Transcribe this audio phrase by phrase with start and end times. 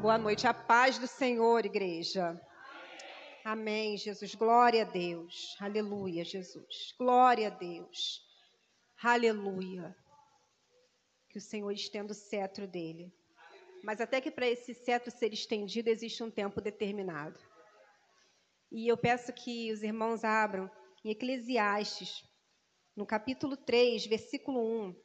[0.00, 2.40] Boa noite, a paz do Senhor, igreja.
[3.44, 4.34] Amém, Jesus.
[4.34, 5.54] Glória a Deus.
[5.60, 6.94] Aleluia, Jesus.
[6.98, 8.26] Glória a Deus.
[9.02, 9.94] Aleluia.
[11.28, 13.12] Que o Senhor estenda o cetro dele.
[13.84, 17.38] Mas até que para esse cetro ser estendido existe um tempo determinado.
[18.72, 20.70] E eu peço que os irmãos abram
[21.04, 22.24] em Eclesiastes,
[22.96, 24.96] no capítulo 3, versículo 1.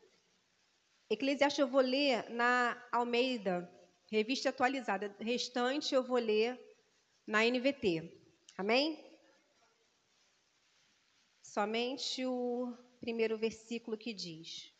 [1.10, 3.70] Eclesiastes eu vou ler na Almeida,
[4.16, 5.14] revista atualizada.
[5.20, 6.60] Restante eu vou ler
[7.28, 8.12] na NVT.
[8.58, 9.04] Amém?
[11.44, 14.74] Somente o primeiro versículo que diz: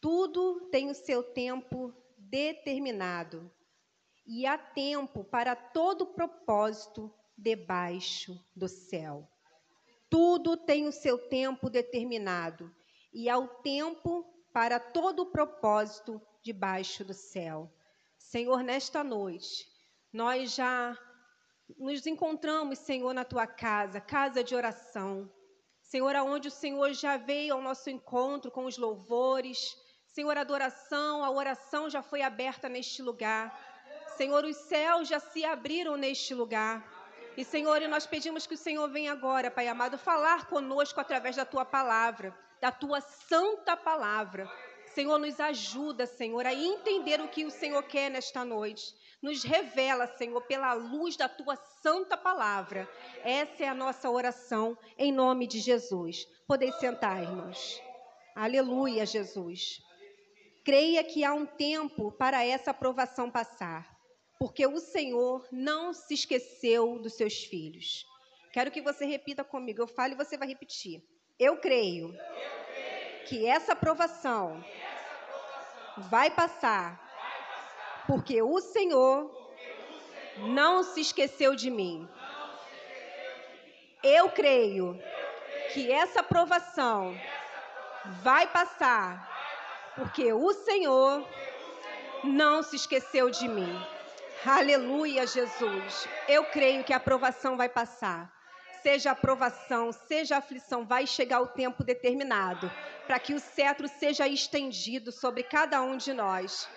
[0.00, 3.50] Tudo tem o seu tempo determinado,
[4.26, 9.28] e há tempo para todo propósito debaixo do céu.
[10.10, 12.70] Tudo tem o seu tempo determinado,
[13.12, 17.72] e há o tempo para todo propósito debaixo do céu.
[18.18, 19.66] Senhor, nesta noite,
[20.12, 20.96] nós já
[21.78, 25.30] nos encontramos, Senhor, na tua casa, casa de oração.
[25.80, 29.76] Senhor, aonde o Senhor já veio ao nosso encontro com os louvores.
[30.06, 33.58] Senhor, a adoração, a oração já foi aberta neste lugar.
[34.16, 36.82] Senhor, os céus já se abriram neste lugar.
[37.36, 41.46] E, Senhor, nós pedimos que o Senhor venha agora, Pai amado, falar conosco através da
[41.46, 44.50] tua palavra, da tua santa palavra.
[44.94, 48.94] Senhor, nos ajuda, Senhor, a entender o que o Senhor quer nesta noite.
[49.20, 52.88] Nos revela, Senhor, pela luz da tua santa palavra.
[53.24, 56.26] Essa é a nossa oração, em nome de Jesus.
[56.46, 57.80] Podem sentar, irmãos.
[58.34, 59.80] Aleluia, Jesus.
[60.64, 63.88] Creia que há um tempo para essa aprovação passar,
[64.38, 68.04] porque o Senhor não se esqueceu dos seus filhos.
[68.52, 69.80] Quero que você repita comigo.
[69.80, 71.02] Eu falo e você vai repetir.
[71.38, 72.08] Eu creio.
[72.08, 72.71] Eu creio
[73.26, 74.62] que essa aprovação,
[75.96, 77.00] vai, passar,
[78.06, 79.30] porque o Senhor,
[80.36, 82.08] não se esqueceu de mim.
[84.02, 85.00] Eu creio,
[85.72, 87.18] que essa aprovação,
[88.22, 89.32] vai passar
[89.96, 91.26] porque o Senhor
[92.24, 93.78] não se esqueceu de mim.
[94.44, 96.08] Aleluia, Jesus.
[96.28, 98.32] Eu creio que a aprovação vai passar
[98.82, 102.70] seja aprovação, seja aflição, vai chegar o tempo determinado
[103.06, 106.68] para que o cetro seja estendido sobre cada um de nós.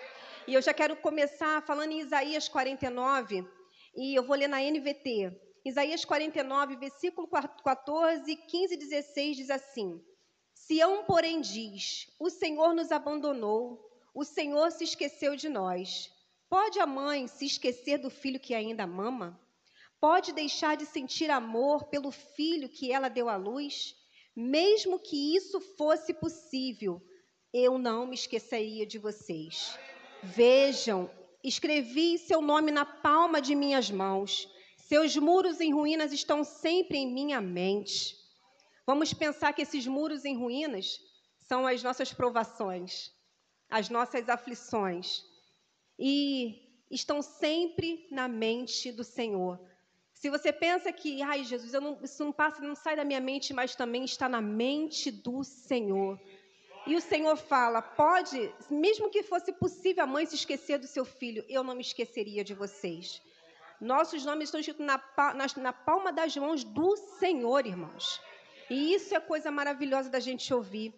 [0.46, 3.44] E eu já quero começar falando em Isaías 49,
[3.96, 5.32] e eu vou ler na NVT.
[5.64, 10.00] Isaías 49, versículo 14, 15 e 16 diz assim:
[10.54, 13.80] Sião, porém, diz: O Senhor nos abandonou,
[14.14, 16.08] o Senhor se esqueceu de nós.
[16.48, 19.40] Pode a mãe se esquecer do filho que ainda mama?
[20.00, 23.94] Pode deixar de sentir amor pelo filho que ela deu à luz?
[24.34, 27.00] Mesmo que isso fosse possível,
[27.52, 29.78] eu não me esqueceria de vocês.
[30.22, 31.10] Vejam,
[31.42, 34.48] escrevi seu nome na palma de minhas mãos.
[34.76, 38.14] Seus muros em ruínas estão sempre em minha mente.
[38.86, 41.00] Vamos pensar que esses muros em ruínas
[41.38, 43.10] são as nossas provações,
[43.70, 45.24] as nossas aflições.
[45.98, 49.58] E estão sempre na mente do Senhor.
[50.16, 53.52] Se você pensa que, ai Jesus, não, isso não passa, não sai da minha mente,
[53.52, 56.18] mas também está na mente do Senhor.
[56.86, 61.04] E o Senhor fala: pode, mesmo que fosse possível a mãe se esquecer do seu
[61.04, 63.20] filho, eu não me esqueceria de vocês.
[63.78, 64.98] Nossos nomes estão escritos na,
[65.34, 68.18] na, na palma das mãos do Senhor, irmãos.
[68.70, 70.94] E isso é coisa maravilhosa da gente ouvir.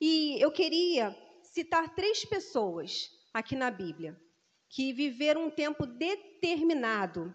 [0.00, 4.16] E eu queria citar três pessoas aqui na Bíblia
[4.68, 7.34] que viveram um tempo determinado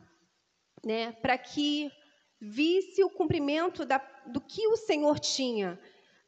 [0.83, 1.91] né, para que
[2.39, 5.79] visse o cumprimento da, do que o Senhor tinha.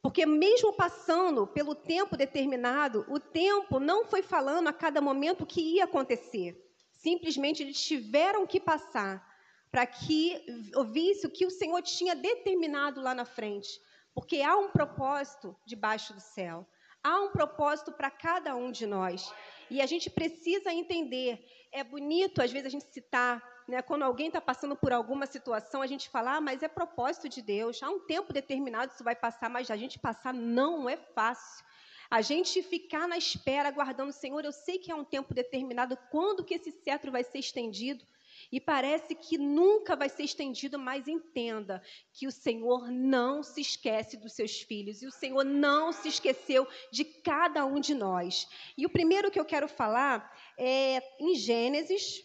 [0.02, 5.46] Porque, mesmo passando pelo tempo determinado, o tempo não foi falando a cada momento o
[5.46, 6.56] que ia acontecer.
[6.96, 9.26] Simplesmente eles tiveram que passar
[9.70, 10.44] para que
[10.74, 13.68] ouvisse o que o Senhor tinha determinado lá na frente.
[14.14, 16.66] Porque há um propósito debaixo do céu.
[17.02, 19.32] Há um propósito para cada um de nós.
[19.70, 21.38] E a gente precisa entender.
[21.72, 23.80] É bonito, às vezes, a gente citar né?
[23.80, 27.40] Quando alguém está passando por alguma situação, a gente fala, ah, mas é propósito de
[27.40, 27.82] Deus.
[27.82, 31.64] Há um tempo determinado isso vai passar, mas a gente passar não é fácil.
[32.10, 36.44] A gente ficar na espera, aguardando, Senhor, eu sei que é um tempo determinado, quando
[36.44, 38.04] que esse cetro vai ser estendido?
[38.50, 41.82] E parece que nunca vai ser estendido, mas entenda
[42.12, 46.66] que o Senhor não se esquece dos seus filhos e o Senhor não se esqueceu
[46.90, 48.48] de cada um de nós.
[48.76, 52.24] E o primeiro que eu quero falar é em Gênesis,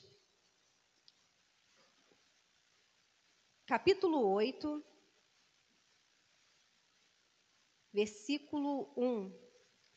[3.66, 4.84] capítulo 8,
[7.92, 9.34] versículo 1,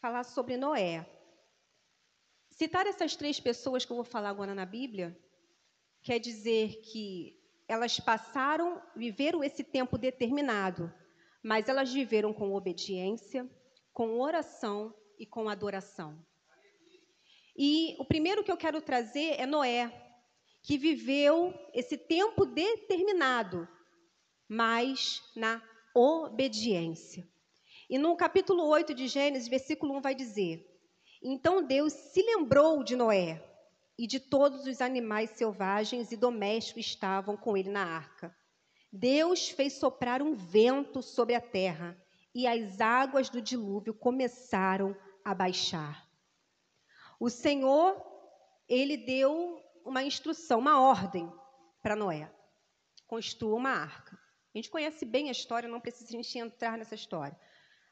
[0.00, 1.06] falar sobre Noé.
[2.50, 5.16] Citar essas três pessoas que eu vou falar agora na Bíblia
[6.02, 7.38] quer dizer que
[7.68, 10.90] elas passaram, viveram esse tempo determinado,
[11.42, 13.48] mas elas viveram com obediência,
[13.92, 16.18] com oração e com adoração.
[17.54, 20.07] E o primeiro que eu quero trazer é Noé,
[20.68, 23.66] que viveu esse tempo determinado,
[24.46, 25.62] mas na
[25.94, 27.26] obediência.
[27.88, 30.62] E no capítulo 8 de Gênesis, versículo 1 vai dizer:
[31.22, 33.42] Então Deus se lembrou de Noé
[33.98, 38.36] e de todos os animais selvagens e domésticos que estavam com ele na arca.
[38.92, 41.96] Deus fez soprar um vento sobre a terra
[42.34, 44.94] e as águas do dilúvio começaram
[45.24, 46.06] a baixar.
[47.18, 47.96] O Senhor,
[48.68, 51.32] ele deu uma instrução, uma ordem
[51.82, 52.30] para Noé:
[53.06, 54.16] construa uma arca.
[54.54, 57.38] A gente conhece bem a história, não precisa a gente entrar nessa história.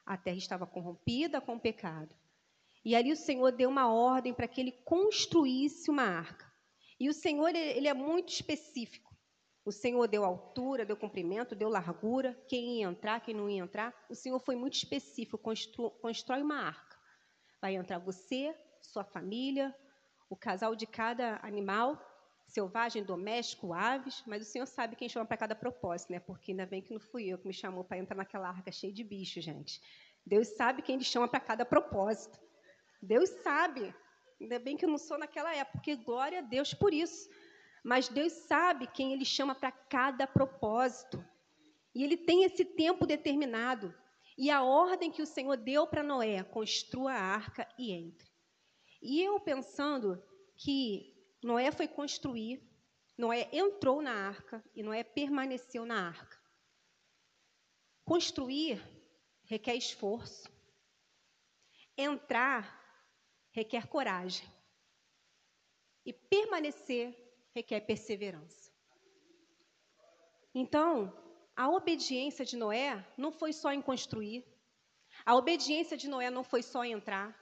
[0.04, 2.14] A terra estava corrompida com o pecado.
[2.84, 6.46] E ali o Senhor deu uma ordem para que ele construísse uma arca.
[7.00, 9.14] E o Senhor, ele é muito específico.
[9.64, 13.92] O Senhor deu altura, deu comprimento, deu largura, quem ia entrar, quem não ia entrar.
[14.08, 15.38] O Senhor foi muito específico,
[16.00, 16.96] constrói uma arca.
[17.60, 19.74] Vai entrar você, sua família,
[20.28, 22.00] o casal de cada animal,
[22.46, 26.20] selvagem, doméstico, aves, mas o Senhor sabe quem chama para cada propósito, né?
[26.20, 28.92] Porque ainda bem que não fui eu que me chamou para entrar naquela arca cheia
[28.92, 29.80] de bichos, gente.
[30.24, 32.38] Deus sabe quem ele chama para cada propósito.
[33.00, 33.94] Deus sabe.
[34.40, 37.28] Ainda bem que eu não sou naquela época, porque glória a Deus por isso.
[37.84, 41.24] Mas Deus sabe quem Ele chama para cada propósito.
[41.94, 43.94] E Ele tem esse tempo determinado.
[44.36, 48.35] E a ordem que o Senhor deu para Noé: construa a arca e entre.
[49.00, 50.22] E eu pensando
[50.56, 52.62] que Noé foi construir,
[53.16, 56.38] Noé entrou na arca e Noé permaneceu na arca.
[58.04, 58.82] Construir
[59.44, 60.48] requer esforço.
[61.96, 62.84] Entrar
[63.50, 64.46] requer coragem.
[66.04, 67.16] E permanecer
[67.54, 68.70] requer perseverança.
[70.54, 71.12] Então,
[71.56, 74.44] a obediência de Noé não foi só em construir,
[75.24, 77.34] a obediência de Noé não foi só em entrar,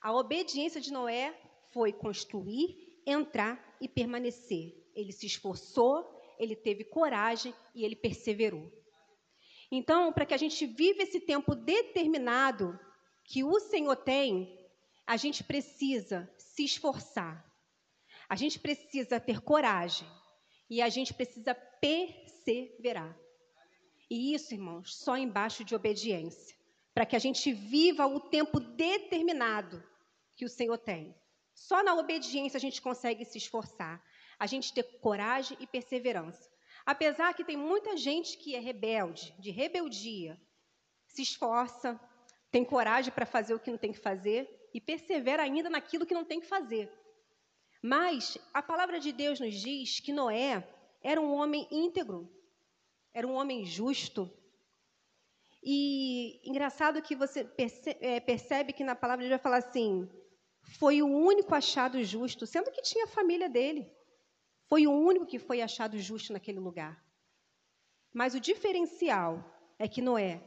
[0.00, 1.38] a obediência de Noé
[1.72, 4.74] foi construir, entrar e permanecer.
[4.94, 6.08] Ele se esforçou,
[6.38, 8.70] ele teve coragem e ele perseverou.
[9.70, 12.78] Então, para que a gente viva esse tempo determinado
[13.24, 14.58] que o Senhor tem,
[15.06, 17.44] a gente precisa se esforçar.
[18.28, 20.08] A gente precisa ter coragem.
[20.68, 23.16] E a gente precisa perseverar.
[24.08, 26.56] E isso, irmãos, só embaixo de obediência.
[26.94, 29.82] Para que a gente viva o tempo determinado
[30.40, 31.14] que o Senhor tem.
[31.54, 34.02] Só na obediência a gente consegue se esforçar.
[34.38, 36.50] A gente ter coragem e perseverança.
[36.86, 40.40] Apesar que tem muita gente que é rebelde, de rebeldia,
[41.06, 42.00] se esforça,
[42.50, 46.14] tem coragem para fazer o que não tem que fazer, e persevera ainda naquilo que
[46.14, 46.90] não tem que fazer.
[47.82, 50.66] Mas a palavra de Deus nos diz que Noé
[51.02, 52.26] era um homem íntegro,
[53.12, 54.32] era um homem justo.
[55.62, 57.46] E engraçado que você
[58.00, 60.08] é, percebe que na palavra ele vai falar assim:
[60.62, 63.90] foi o único achado justo, sendo que tinha a família dele.
[64.68, 67.04] Foi o único que foi achado justo naquele lugar.
[68.12, 69.44] Mas o diferencial
[69.78, 70.42] é que Noé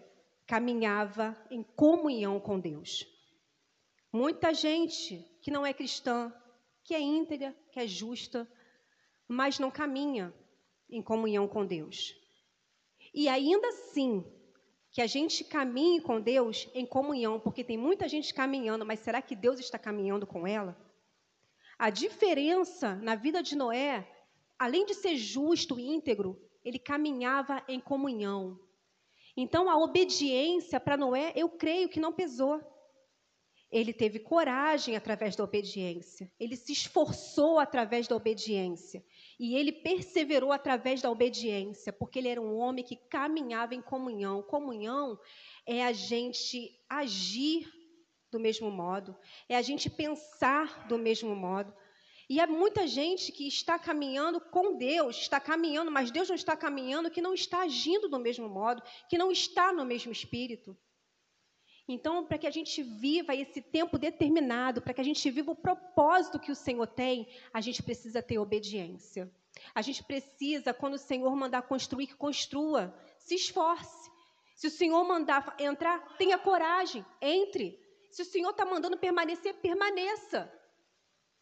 [0.45, 3.06] caminhava em comunhão com Deus.
[4.12, 6.33] Muita gente que não é cristã,
[6.83, 8.48] que é íntegra, que é justa,
[9.27, 10.33] mas não caminha
[10.90, 12.16] em comunhão com Deus.
[13.14, 14.23] E ainda assim,
[14.94, 19.23] que a gente caminhe com Deus em comunhão, porque tem muita gente caminhando, mas será
[19.23, 20.78] que Deus está caminhando com ela?
[21.80, 24.07] A diferença na vida de Noé,
[24.57, 28.59] além de ser justo e íntegro, ele caminhava em comunhão.
[29.35, 32.62] Então, a obediência para Noé, eu creio que não pesou.
[33.71, 36.31] Ele teve coragem através da obediência.
[36.40, 39.04] Ele se esforçou através da obediência.
[39.40, 44.42] E ele perseverou através da obediência, porque ele era um homem que caminhava em comunhão.
[44.42, 45.19] Comunhão
[45.66, 47.71] é a gente agir
[48.31, 49.16] do mesmo modo,
[49.47, 51.73] é a gente pensar do mesmo modo.
[52.30, 56.56] E há muita gente que está caminhando com Deus, está caminhando, mas Deus não está
[56.56, 60.75] caminhando, que não está agindo do mesmo modo, que não está no mesmo espírito.
[61.87, 65.56] Então, para que a gente viva esse tempo determinado, para que a gente viva o
[65.56, 69.30] propósito que o Senhor tem, a gente precisa ter obediência.
[69.75, 74.11] A gente precisa, quando o Senhor mandar construir, que construa, se esforce.
[74.56, 77.78] Se o Senhor mandar entrar, tenha coragem, entre.
[78.09, 80.52] Se o Senhor está mandando permanecer, permaneça.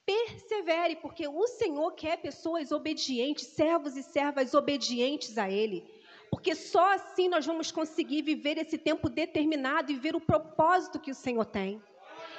[0.03, 6.00] Persevere, porque o Senhor quer pessoas obedientes, servos e servas obedientes a Ele
[6.31, 11.11] porque só assim nós vamos conseguir viver esse tempo determinado e ver o propósito que
[11.11, 11.83] o Senhor tem.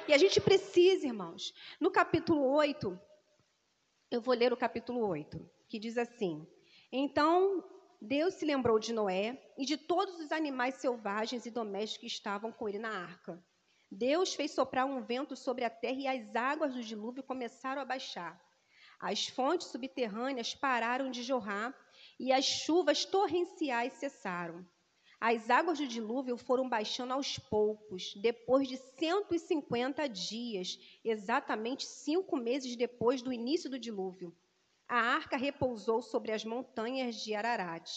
[0.07, 1.53] E a gente precisa, irmãos.
[1.79, 2.99] No capítulo 8,
[4.09, 6.45] eu vou ler o capítulo 8, que diz assim:
[6.91, 7.63] Então
[8.01, 12.51] Deus se lembrou de Noé e de todos os animais selvagens e domésticos que estavam
[12.51, 13.41] com ele na arca.
[13.91, 17.85] Deus fez soprar um vento sobre a terra e as águas do dilúvio começaram a
[17.85, 18.43] baixar.
[18.99, 21.73] As fontes subterrâneas pararam de jorrar
[22.23, 24.65] e as chuvas torrenciais cessaram.
[25.19, 32.77] As águas do dilúvio foram baixando aos poucos, depois de 150 dias, exatamente cinco meses
[32.77, 34.33] depois do início do dilúvio.
[34.87, 37.91] A arca repousou sobre as montanhas de Ararat.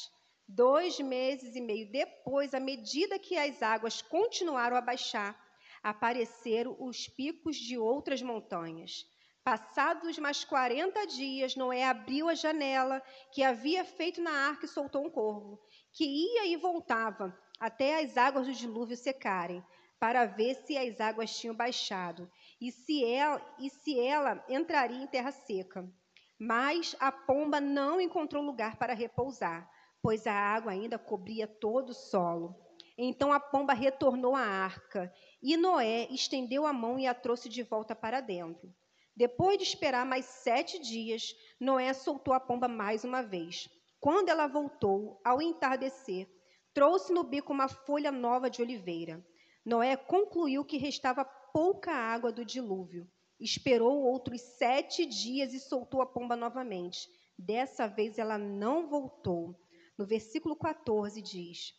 [0.48, 5.40] Dois meses e meio depois, à medida que as águas continuaram a baixar,
[5.84, 9.06] apareceram os picos de outras montanhas.
[9.46, 13.00] Passados mais 40 dias, Noé abriu a janela
[13.30, 15.62] que havia feito na arca e soltou um corvo,
[15.92, 19.64] que ia e voltava até as águas do dilúvio secarem,
[20.00, 22.28] para ver se as águas tinham baixado
[22.60, 25.88] e se ela, e se ela entraria em terra seca.
[26.36, 29.70] Mas a pomba não encontrou lugar para repousar,
[30.02, 32.52] pois a água ainda cobria todo o solo.
[32.98, 37.62] Então a pomba retornou à arca, e Noé estendeu a mão e a trouxe de
[37.62, 38.74] volta para dentro.
[39.16, 43.66] Depois de esperar mais sete dias, Noé soltou a pomba mais uma vez.
[43.98, 46.28] Quando ela voltou, ao entardecer,
[46.74, 49.24] trouxe no bico uma folha nova de oliveira.
[49.64, 53.10] Noé concluiu que restava pouca água do dilúvio.
[53.40, 57.08] Esperou outros sete dias e soltou a pomba novamente.
[57.38, 59.58] Dessa vez ela não voltou.
[59.96, 61.72] No versículo 14 diz: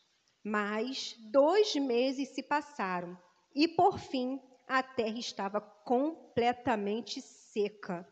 [0.43, 3.15] Mas dois meses se passaram,
[3.53, 8.05] e por fim a terra estava completamente seca.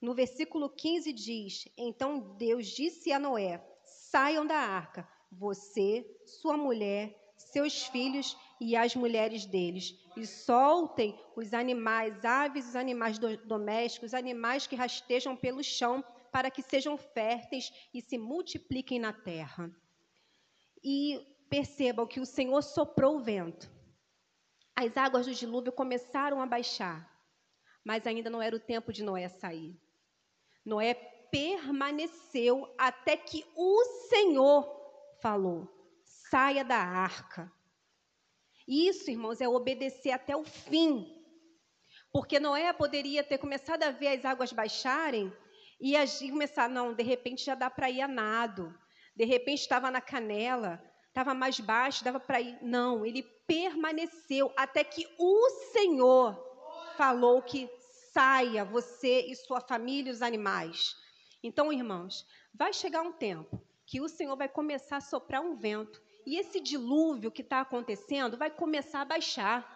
[0.00, 7.16] No versículo 15 diz: Então Deus disse a Noé: Saiam da arca, você, sua mulher,
[7.36, 14.10] seus filhos e as mulheres deles, e soltem os animais, aves, os animais do, domésticos,
[14.10, 19.74] os animais que rastejam pelo chão, para que sejam férteis e se multipliquem na terra.
[20.84, 23.71] E percebam que o Senhor soprou o vento
[24.74, 27.08] as águas do dilúvio começaram a baixar,
[27.84, 29.78] mas ainda não era o tempo de Noé sair.
[30.64, 34.64] Noé permaneceu até que o Senhor
[35.20, 35.68] falou:
[36.04, 37.50] saia da arca.
[38.66, 41.18] Isso, irmãos, é obedecer até o fim.
[42.12, 45.32] Porque Noé poderia ter começado a ver as águas baixarem
[45.80, 48.72] e agir, começar, não, de repente já dá para ir a nado.
[49.16, 52.58] De repente estava na canela, estava mais baixo, dava para ir.
[52.62, 56.42] Não, ele permaneceu até que o Senhor
[56.96, 57.70] falou que
[58.12, 60.96] saia você e sua família e os animais.
[61.42, 66.00] Então, irmãos, vai chegar um tempo que o Senhor vai começar a soprar um vento
[66.24, 69.70] e esse dilúvio que está acontecendo vai começar a baixar.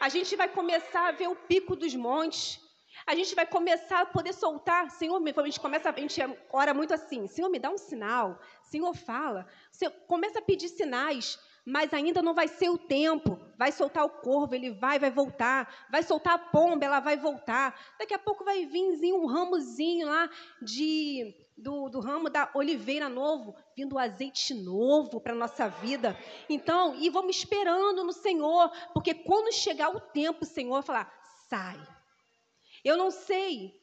[0.00, 2.60] A gente vai começar a ver o pico dos montes.
[3.06, 4.90] A gente vai começar a poder soltar.
[4.90, 6.20] Senhor, a gente começa, a gente
[6.52, 7.26] ora muito assim.
[7.26, 8.38] Senhor, me dá um sinal.
[8.62, 9.46] Senhor, fala.
[9.70, 11.38] Você começa a pedir sinais
[11.68, 13.38] mas ainda não vai ser o tempo.
[13.58, 15.86] Vai soltar o corvo, ele vai, vai voltar.
[15.90, 17.78] Vai soltar a pomba, ela vai voltar.
[17.98, 20.30] Daqui a pouco vai vir um ramozinho lá
[20.62, 26.16] de do, do ramo da oliveira novo, vindo o azeite novo para a nossa vida.
[26.48, 31.12] Então, e vamos esperando no Senhor, porque quando chegar o tempo, o Senhor falar:
[31.50, 31.78] sai.
[32.84, 33.74] Eu não sei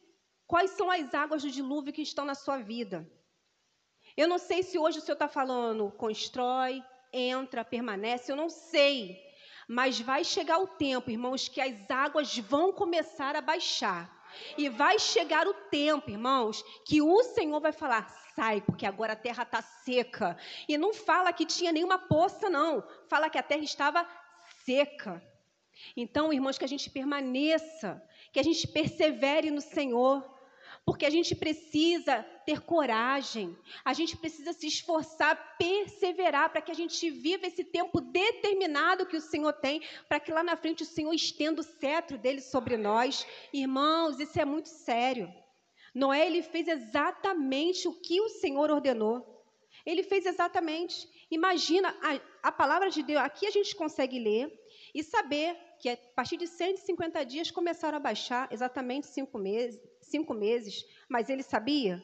[0.48, 3.10] quais são as águas do dilúvio que estão na sua vida.
[4.16, 9.22] Eu não sei se hoje o Senhor está falando, constrói, entra, permanece, eu não sei.
[9.68, 14.14] Mas vai chegar o tempo, irmãos, que as águas vão começar a baixar.
[14.58, 19.18] E vai chegar o tempo, irmãos, que o Senhor vai falar: sai, porque agora a
[19.18, 20.38] terra está seca.
[20.68, 22.84] E não fala que tinha nenhuma poça, não.
[23.10, 24.08] Fala que a terra estava
[24.64, 25.24] seca.
[25.96, 28.02] Então, irmãos, que a gente permaneça,
[28.36, 30.22] que a gente persevere no Senhor.
[30.86, 36.76] Porque a gente precisa ter coragem, a gente precisa se esforçar, perseverar para que a
[36.76, 40.86] gente viva esse tempo determinado que o Senhor tem, para que lá na frente o
[40.86, 43.26] Senhor estenda o cetro dele sobre nós.
[43.54, 45.34] Irmãos, isso é muito sério.
[45.94, 49.44] Noé ele fez exatamente o que o Senhor ordenou.
[49.86, 51.08] Ele fez exatamente.
[51.32, 53.22] Imagina a, a palavra de Deus.
[53.22, 54.54] Aqui a gente consegue ler
[54.94, 60.34] e saber que a partir de 150 dias começaram a baixar exatamente cinco meses, cinco
[60.34, 62.02] meses, mas ele sabia?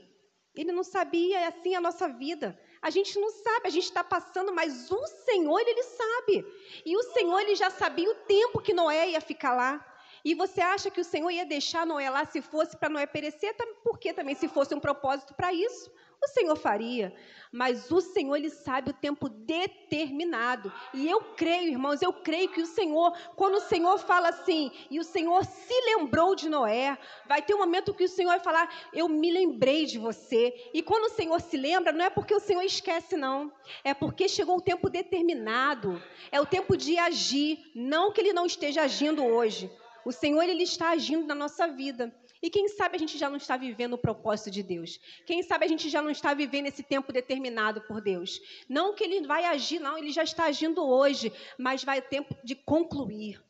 [0.55, 2.59] Ele não sabia, é assim a nossa vida.
[2.81, 6.45] A gente não sabe, a gente está passando, mas o Senhor, ele, sabe.
[6.85, 9.85] E o Senhor, ele já sabia o tempo que Noé ia ficar lá.
[10.25, 13.55] E você acha que o Senhor ia deixar Noé lá se fosse para Noé perecer?
[13.83, 15.91] Porque também, se fosse um propósito para isso,
[16.23, 17.13] o Senhor faria.
[17.51, 20.71] Mas o Senhor, Ele sabe o tempo determinado.
[20.93, 24.99] E eu creio, irmãos, eu creio que o Senhor, quando o Senhor fala assim, e
[24.99, 26.97] o Senhor se lembrou de Noé,
[27.27, 30.53] vai ter um momento que o Senhor vai falar: Eu me lembrei de você.
[30.73, 33.51] E quando o Senhor se lembra, não é porque o Senhor esquece, não.
[33.83, 36.01] É porque chegou o tempo determinado.
[36.31, 37.59] É o tempo de agir.
[37.75, 39.69] Não que Ele não esteja agindo hoje.
[40.05, 42.15] O Senhor, Ele está agindo na nossa vida.
[42.41, 44.99] E quem sabe a gente já não está vivendo o propósito de Deus?
[45.25, 48.41] Quem sabe a gente já não está vivendo esse tempo determinado por Deus?
[48.67, 52.55] Não que Ele vai agir, não, Ele já está agindo hoje, mas vai tempo de
[52.55, 53.41] concluir.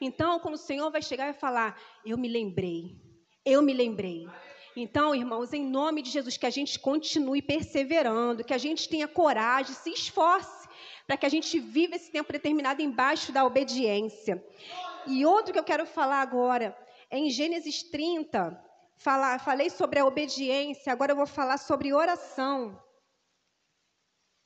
[0.00, 2.96] Então, quando o Senhor vai chegar e falar, eu me lembrei,
[3.44, 4.28] eu me lembrei.
[4.76, 9.08] Então, irmãos, em nome de Jesus, que a gente continue perseverando, que a gente tenha
[9.08, 10.68] coragem, se esforce
[11.06, 14.44] para que a gente viva esse tempo determinado embaixo da obediência.
[15.06, 16.76] E outro que eu quero falar agora,
[17.10, 18.62] em Gênesis 30,
[18.96, 22.82] falar, falei sobre a obediência, agora eu vou falar sobre oração.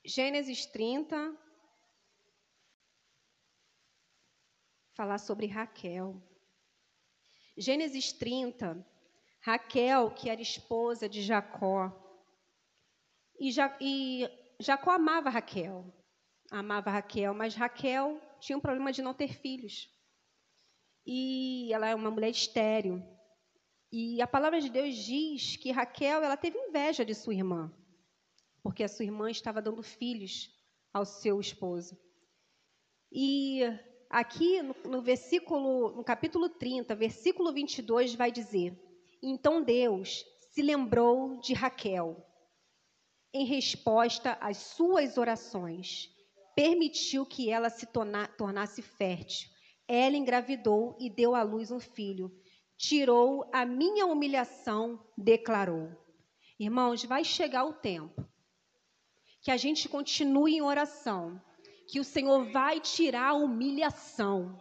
[0.04, 1.36] Gênesis 30,
[4.92, 6.20] falar sobre Raquel.
[7.56, 8.86] Gênesis 30,
[9.40, 11.92] Raquel, que era esposa de Jacó.
[13.38, 15.84] E, ja, e Jacó amava Raquel,
[16.50, 19.88] amava Raquel, mas Raquel tinha um problema de não ter filhos
[21.06, 23.02] e ela é uma mulher estéril.
[23.92, 27.72] E a palavra de Deus diz que Raquel ela teve inveja de sua irmã,
[28.62, 30.50] porque a sua irmã estava dando filhos
[30.92, 31.98] ao seu esposo.
[33.10, 33.62] E
[34.08, 38.78] aqui no, no versículo, no capítulo 30, versículo 22, vai dizer:
[39.20, 42.24] Então Deus se lembrou de Raquel
[43.32, 46.08] em resposta às suas orações,
[46.54, 49.48] permitiu que ela se torna, tornasse fértil
[49.92, 52.30] ela engravidou e deu à luz um filho.
[52.78, 55.90] Tirou a minha humilhação, declarou.
[56.60, 58.24] Irmãos, vai chegar o tempo
[59.42, 61.42] que a gente continue em oração,
[61.88, 64.60] que o Senhor vai tirar a humilhação.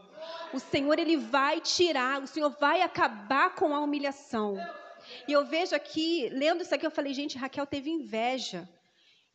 [0.51, 4.57] O Senhor ele vai tirar, o Senhor vai acabar com a humilhação.
[5.27, 8.67] E eu vejo aqui, lendo isso aqui, eu falei, gente, Raquel teve inveja.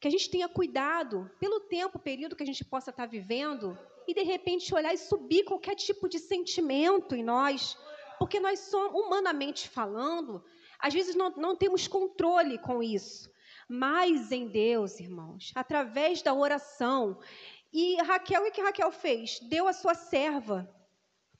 [0.01, 4.15] Que a gente tenha cuidado pelo tempo, período que a gente possa estar vivendo, e
[4.15, 7.77] de repente olhar e subir qualquer tipo de sentimento em nós,
[8.19, 10.45] porque nós somos, humanamente falando,
[10.79, 13.33] às vezes não, não temos controle com isso.
[13.69, 17.19] Mas em Deus, irmãos, através da oração.
[17.73, 19.41] E Raquel, o que Raquel fez?
[19.41, 20.71] Deu a sua serva.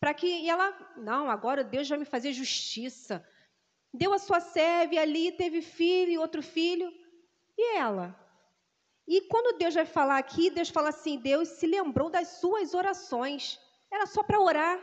[0.01, 3.27] Para que e ela, não, agora Deus vai me fazer justiça.
[3.93, 6.93] Deu a sua serva e ali teve filho e outro filho.
[7.57, 8.19] E ela?
[9.07, 13.61] E quando Deus vai falar aqui, Deus fala assim: Deus se lembrou das suas orações.
[13.93, 14.79] Era só para orar.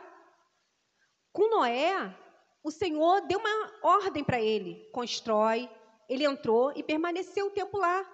[1.34, 2.16] Com Noé,
[2.64, 5.70] o Senhor deu uma ordem para ele: constrói.
[6.08, 8.06] Ele entrou e permaneceu o tempo lá.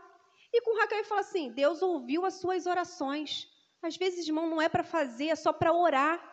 [0.54, 3.48] E com Raquel ele fala assim: Deus ouviu as suas orações.
[3.82, 6.24] Às vezes, irmão, não é para fazer, é só para orar.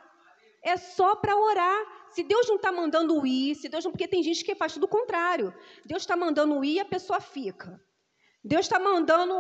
[0.63, 2.11] É só para orar.
[2.11, 3.91] Se Deus não está mandando ir, se Deus não.
[3.91, 5.53] Porque tem gente que faz tudo o contrário.
[5.85, 7.83] Deus está mandando ir e a pessoa fica.
[8.45, 9.35] Deus está mandando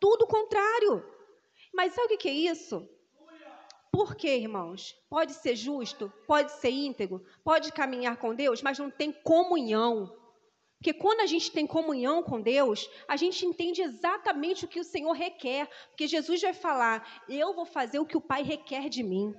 [0.00, 1.04] tudo o contrário.
[1.72, 2.88] Mas sabe o que é isso?
[3.90, 4.94] Por quê, irmãos?
[5.08, 10.12] Pode ser justo, pode ser íntegro, pode caminhar com Deus, mas não tem comunhão.
[10.78, 14.84] Porque quando a gente tem comunhão com Deus, a gente entende exatamente o que o
[14.84, 15.68] Senhor requer.
[15.88, 19.34] Porque Jesus vai falar: Eu vou fazer o que o Pai requer de mim.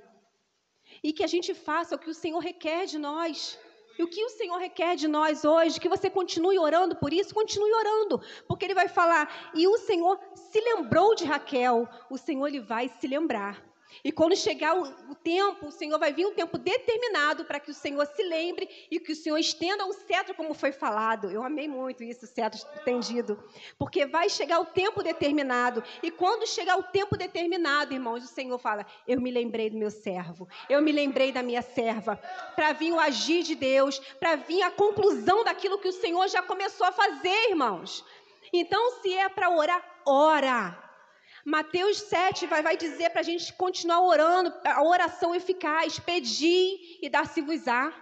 [1.03, 3.59] E que a gente faça o que o Senhor requer de nós.
[3.97, 5.79] E o que o Senhor requer de nós hoje?
[5.79, 9.51] Que você continue orando por isso, continue orando, porque Ele vai falar.
[9.53, 13.63] E o Senhor se lembrou de Raquel, o Senhor ele vai se lembrar.
[14.03, 17.73] E quando chegar o, tempo, o Senhor vai vir um tempo determinado para que o
[17.73, 21.31] Senhor se lembre e que o Senhor estenda o cetro, como foi falado.
[21.31, 23.43] Eu amei muito isso, o cetro estendido.
[23.77, 25.83] Porque vai chegar o tempo determinado.
[26.03, 29.89] E quando chegar o tempo determinado, irmãos, o Senhor fala: Eu me lembrei do meu
[29.89, 32.17] servo, eu me lembrei da minha serva.
[32.55, 36.41] Para vir o agir de Deus, para vir a conclusão daquilo que o Senhor já
[36.41, 38.05] começou a fazer, irmãos.
[38.53, 40.84] Então, se é para orar, ora.
[41.45, 47.07] Mateus 7 vai, vai dizer para a gente continuar orando, a oração eficaz, pedir e
[47.07, 47.93] dar-se-vos-á.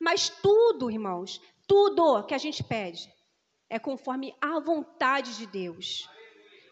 [0.00, 3.12] Mas tudo, irmãos, tudo que a gente pede
[3.68, 6.08] é conforme a vontade de Deus.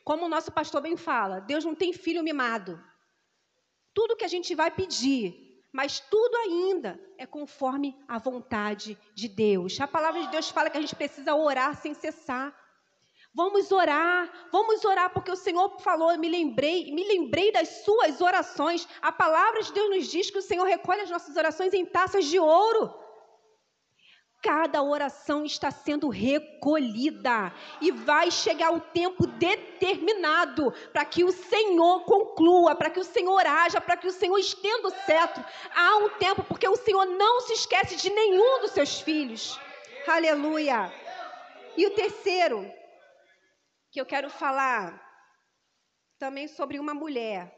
[0.03, 2.83] Como o nosso pastor bem fala, Deus não tem filho mimado.
[3.93, 9.79] Tudo que a gente vai pedir, mas tudo ainda é conforme a vontade de Deus.
[9.79, 12.57] A palavra de Deus fala que a gente precisa orar sem cessar.
[13.35, 18.87] Vamos orar, vamos orar, porque o Senhor falou, me lembrei, me lembrei das suas orações.
[19.01, 22.27] A palavra de Deus nos diz que o Senhor recolhe as nossas orações em taças
[22.27, 22.93] de ouro.
[24.43, 32.05] Cada oração está sendo recolhida e vai chegar o tempo determinado para que o Senhor
[32.05, 35.43] conclua, para que o Senhor haja, para que o Senhor estenda o cetro.
[35.75, 39.59] Há um tempo, porque o Senhor não se esquece de nenhum dos seus filhos.
[40.09, 40.93] Aleluia.
[41.77, 42.69] E o terceiro,
[43.93, 45.07] que eu quero falar
[46.19, 47.55] também sobre uma mulher.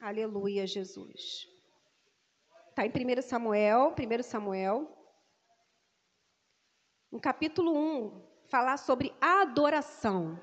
[0.00, 1.48] Aleluia, Jesus.
[2.70, 4.92] Está em 1 Samuel, 1 Samuel,
[7.12, 10.36] no capítulo 1, falar sobre a adoração.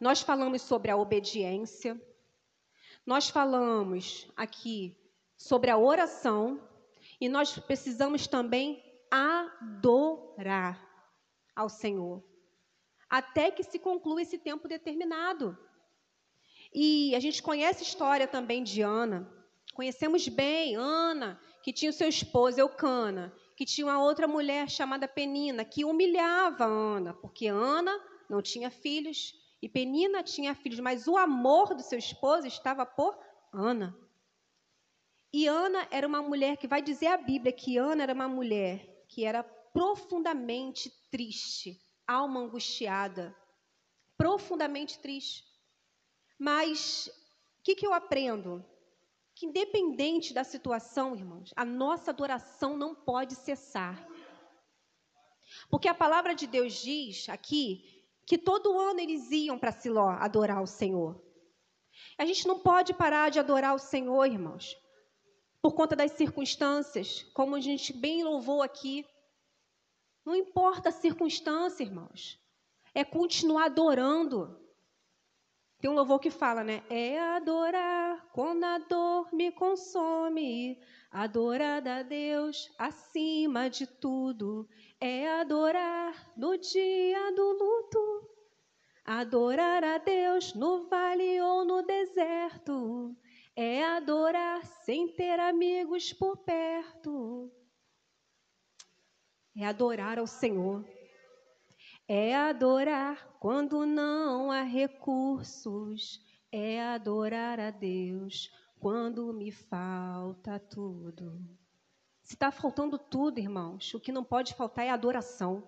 [0.00, 2.00] Nós falamos sobre a obediência,
[3.04, 4.96] nós falamos aqui
[5.36, 6.66] sobre a oração,
[7.20, 10.86] e nós precisamos também adorar
[11.54, 12.22] ao Senhor,
[13.08, 15.56] até que se conclua esse tempo determinado.
[16.72, 19.28] E a gente conhece a história também de Ana.
[19.74, 25.08] Conhecemos bem Ana, que tinha o seu esposo Eucana, que tinha uma outra mulher chamada
[25.08, 27.92] Penina, que humilhava Ana, porque Ana
[28.28, 33.18] não tinha filhos e Penina tinha filhos, mas o amor do seu esposo estava por
[33.52, 33.96] Ana.
[35.32, 38.97] E Ana era uma mulher que vai dizer a Bíblia que Ana era uma mulher
[39.08, 43.34] que era profundamente triste, alma angustiada,
[44.16, 45.44] profundamente triste.
[46.38, 47.08] Mas
[47.58, 48.64] o que, que eu aprendo?
[49.34, 54.06] Que independente da situação, irmãos, a nossa adoração não pode cessar.
[55.70, 60.62] Porque a palavra de Deus diz aqui que todo ano eles iam para Siló adorar
[60.62, 61.24] o Senhor.
[62.18, 64.76] A gente não pode parar de adorar o Senhor, irmãos
[65.60, 69.04] por conta das circunstâncias, como a gente bem louvou aqui.
[70.24, 72.38] Não importa a circunstância, irmãos.
[72.94, 74.58] É continuar adorando.
[75.80, 76.82] Tem um louvor que fala, né?
[76.90, 80.80] É adorar quando a dor me consome.
[81.10, 84.68] Adorar a Deus acima de tudo.
[85.00, 88.28] É adorar no dia do luto.
[89.04, 93.16] Adorar a Deus no vale ou no deserto
[93.60, 97.50] é adorar sem ter amigos por perto.
[99.56, 100.88] É adorar ao Senhor.
[102.06, 106.24] É adorar quando não há recursos.
[106.52, 111.44] É adorar a Deus quando me falta tudo.
[112.22, 115.64] Se está faltando tudo, irmãos, o que não pode faltar é adoração.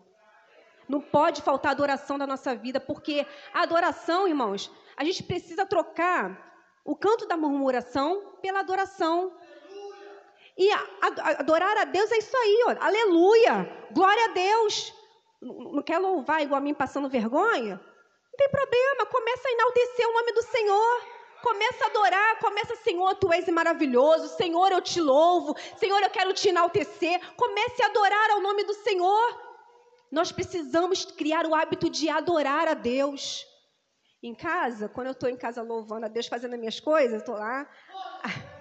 [0.89, 6.50] Não pode faltar adoração da nossa vida, porque a adoração, irmãos, a gente precisa trocar
[6.85, 9.33] o canto da murmuração pela adoração.
[10.57, 10.71] E
[11.39, 12.85] adorar a Deus é isso aí, ó.
[12.85, 14.93] aleluia, glória a Deus.
[15.41, 17.77] Não quer louvar igual a mim passando vergonha?
[17.77, 21.21] Não tem problema, começa a enaltecer o nome do Senhor.
[21.43, 26.35] Começa a adorar, começa, Senhor, tu és maravilhoso, Senhor, eu te louvo, Senhor, eu quero
[26.35, 27.19] te enaltecer.
[27.35, 29.41] Comece a adorar ao nome do Senhor.
[30.13, 33.47] Nós precisamos criar o hábito de adorar a Deus.
[34.23, 37.37] Em casa, quando eu estou em casa louvando a Deus, fazendo as minhas coisas, estou
[37.37, 37.69] lá.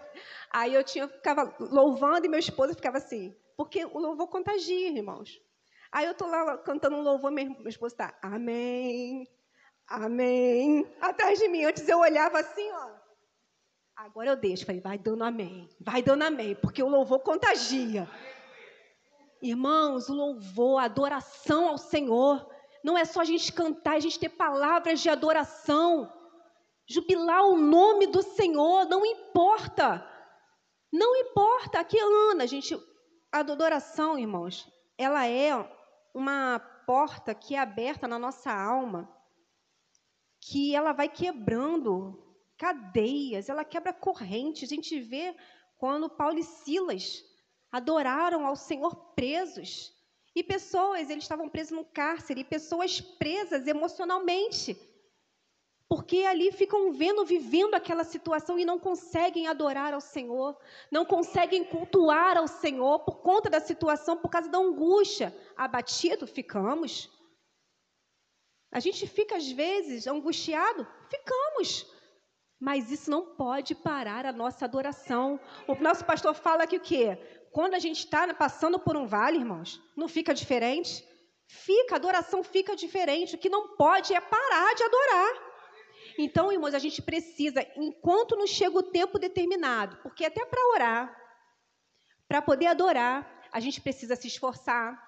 [0.52, 5.40] Aí eu tinha, ficava louvando e meu esposo ficava assim, porque o louvor contagia, irmãos.
[5.92, 9.28] Aí eu estou lá cantando um louvor, meu, esposo está, amém,
[9.88, 11.66] amém, atrás de mim.
[11.66, 13.00] Antes eu olhava assim, ó.
[13.96, 18.10] Agora eu deixo, falei, vai dando amém, vai dando amém, porque o louvor contagia.
[19.42, 22.50] Irmãos, o louvor, a adoração ao Senhor
[22.84, 26.12] não é só a gente cantar, a gente ter palavras de adoração,
[26.88, 30.06] jubilar o nome do Senhor, não importa.
[30.92, 31.80] Não importa.
[31.80, 32.76] Aqui, Ana, a gente,
[33.32, 35.54] a adoração, irmãos, ela é
[36.14, 39.08] uma porta que é aberta na nossa alma,
[40.42, 44.72] que ela vai quebrando cadeias, ela quebra correntes.
[44.72, 45.36] A gente vê
[45.78, 47.24] quando Paulo e Silas
[47.72, 49.94] adoraram ao Senhor presos.
[50.36, 54.78] E pessoas, eles estavam presos no cárcere, e pessoas presas emocionalmente.
[55.88, 60.56] Porque ali ficam vendo, vivendo aquela situação e não conseguem adorar ao Senhor,
[60.92, 65.36] não conseguem cultuar ao Senhor por conta da situação, por causa da angústia.
[65.58, 67.10] Abatido ficamos.
[68.72, 71.88] A gente fica às vezes angustiado, ficamos.
[72.60, 75.40] Mas isso não pode parar a nossa adoração.
[75.68, 77.18] O nosso pastor fala que o quê?
[77.52, 81.04] Quando a gente está passando por um vale, irmãos, não fica diferente?
[81.48, 83.36] Fica, a adoração fica diferente.
[83.36, 85.50] O que não pode é parar de adorar.
[86.18, 91.16] Então, irmãos, a gente precisa, enquanto não chega o tempo determinado, porque até para orar,
[92.28, 95.08] para poder adorar, a gente precisa se esforçar,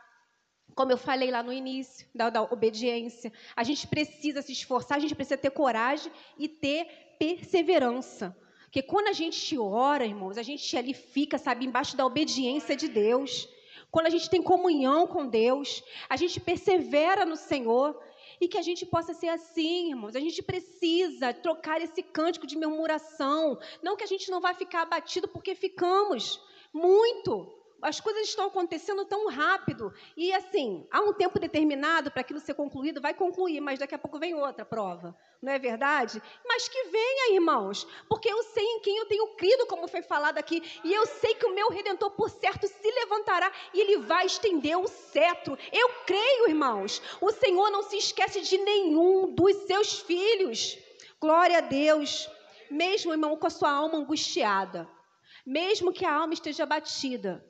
[0.74, 3.32] Como eu falei lá no início, da, da obediência.
[3.56, 6.86] A gente precisa se esforçar, a gente precisa ter coragem e ter
[7.20, 8.36] perseverança.
[8.72, 12.88] Porque quando a gente ora, irmãos, a gente ali fica, sabe, embaixo da obediência de
[12.88, 13.50] Deus.
[13.92, 18.02] Quando a gente tem comunhão com Deus, a gente persevera no Senhor.
[18.40, 20.16] E que a gente possa ser assim, irmãos.
[20.16, 23.60] A gente precisa trocar esse cântico de murmuração.
[23.84, 29.06] Não que a gente não vai ficar abatido, porque ficamos muito as coisas estão acontecendo
[29.06, 29.94] tão rápido.
[30.16, 34.00] E assim, há um tempo determinado para aquilo ser concluído, vai concluir, mas daqui a
[34.00, 35.16] pouco vem outra prova.
[35.42, 36.22] Não é verdade?
[36.46, 40.38] Mas que venha, irmãos, porque eu sei em quem eu tenho crido, como foi falado
[40.38, 44.26] aqui, e eu sei que o meu redentor, por certo, se levantará e ele vai
[44.26, 45.58] estender o cetro.
[45.72, 47.02] Eu creio, irmãos.
[47.20, 50.78] O Senhor não se esquece de nenhum dos seus filhos.
[51.20, 52.30] Glória a Deus.
[52.70, 54.88] Mesmo, irmão, com a sua alma angustiada,
[55.46, 57.44] mesmo que a alma esteja batida,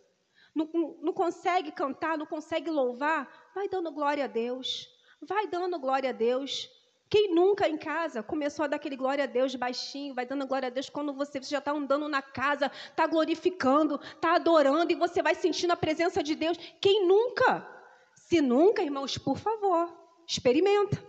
[0.54, 0.70] não,
[1.02, 4.90] não consegue cantar, não consegue louvar, vai dando glória a Deus.
[5.22, 6.70] Vai dando glória a Deus.
[7.10, 10.68] Quem nunca em casa começou a dar aquele glória a Deus baixinho, vai dando glória
[10.68, 14.96] a Deus quando você, você já está andando na casa, está glorificando, está adorando e
[14.96, 16.58] você vai sentindo a presença de Deus.
[16.80, 17.68] Quem nunca?
[18.16, 19.94] Se nunca, irmãos, por favor,
[20.26, 21.04] experimenta.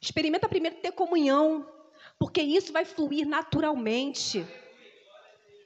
[0.00, 1.68] Experimenta primeiro ter comunhão,
[2.18, 4.46] porque isso vai fluir naturalmente.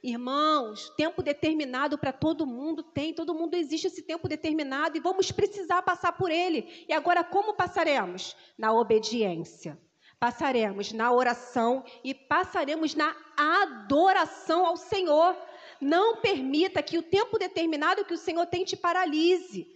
[0.03, 5.31] Irmãos, tempo determinado para todo mundo tem, todo mundo existe esse tempo determinado e vamos
[5.31, 6.85] precisar passar por ele.
[6.87, 8.35] E agora, como passaremos?
[8.57, 9.79] Na obediência.
[10.19, 15.37] Passaremos na oração e passaremos na adoração ao Senhor.
[15.79, 19.67] Não permita que o tempo determinado que o Senhor tem te paralise.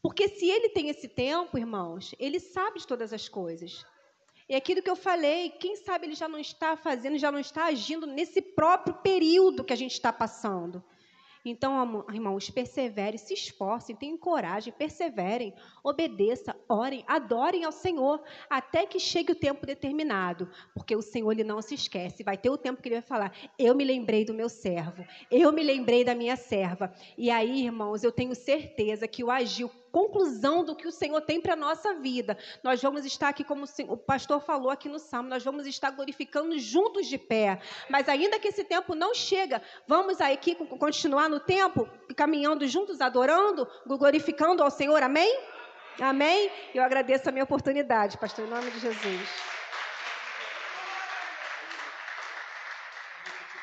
[0.00, 3.84] Porque se ele tem esse tempo, irmãos, ele sabe de todas as coisas.
[4.48, 7.66] E aquilo que eu falei, quem sabe ele já não está fazendo, já não está
[7.66, 10.82] agindo nesse próprio período que a gente está passando.
[11.44, 15.52] Então, irmãos, perseverem, se esforcem, tenham coragem, perseverem,
[15.82, 21.42] obedeçam, orem, adorem ao Senhor, até que chegue o tempo determinado, porque o Senhor ele
[21.42, 22.22] não se esquece.
[22.22, 25.52] Vai ter o tempo que ele vai falar: Eu me lembrei do meu servo, eu
[25.52, 26.92] me lembrei da minha serva.
[27.18, 31.40] E aí, irmãos, eu tenho certeza que o agir, conclusão do que o Senhor tem
[31.40, 32.36] para a nossa vida.
[32.64, 36.58] Nós vamos estar aqui, como o pastor falou aqui no Salmo, nós vamos estar glorificando
[36.58, 37.60] juntos de pé.
[37.88, 43.68] Mas ainda que esse tempo não chega, vamos aqui continuar no tempo, caminhando juntos, adorando,
[43.86, 45.02] glorificando ao Senhor.
[45.02, 45.38] Amém?
[46.00, 46.50] Amém?
[46.74, 49.61] Eu agradeço a minha oportunidade, pastor, em nome de Jesus.